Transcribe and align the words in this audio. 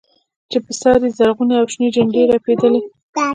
چې 0.49 0.57
پر 0.65 0.73
سر 0.81 0.99
يې 1.05 1.09
زرغونې 1.17 1.55
او 1.59 1.65
شنې 1.73 1.87
جنډې 1.95 2.21
رپېدلې. 2.31 2.81